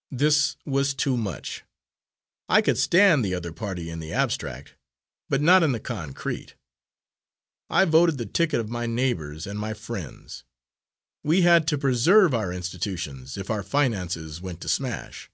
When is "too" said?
0.92-1.16